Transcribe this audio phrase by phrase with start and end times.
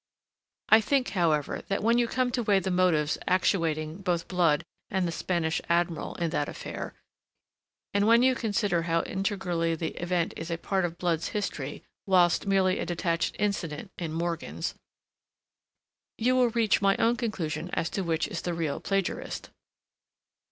[0.69, 5.07] I think, however, that when you come to weigh the motives actuating both Blood and
[5.07, 6.95] the Spanish Admiral, in that affair,
[7.93, 12.47] and when you consider how integrally the event is a part of Blood's history whilst
[12.47, 14.73] merely a detached incident in Morgan's
[16.17, 19.51] you will reach my own conclusion as to which is the real plagiarist.